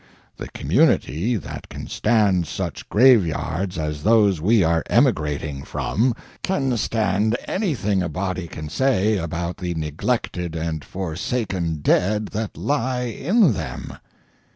[0.37, 7.37] The community that can stand such graveyards as those we are emigrating from can stand
[7.47, 13.95] anything a body can say about the neglected and forsaken dead that lie in them."